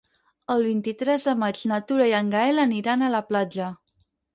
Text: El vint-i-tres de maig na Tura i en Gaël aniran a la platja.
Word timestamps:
El 0.53 0.65
vint-i-tres 0.67 1.29
de 1.29 1.37
maig 1.43 1.61
na 1.75 1.81
Tura 1.93 2.11
i 2.15 2.17
en 2.23 2.35
Gaël 2.37 2.67
aniran 2.67 3.09
a 3.09 3.15
la 3.19 3.27
platja. 3.33 3.75